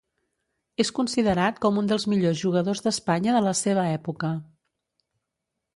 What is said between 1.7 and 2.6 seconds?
un dels millors